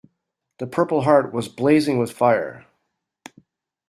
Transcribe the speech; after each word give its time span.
The 0.57 0.65
purple 0.65 1.01
heart 1.01 1.31
was 1.31 1.47
blazing 1.47 1.99
with 1.99 2.09
fire. 2.11 2.65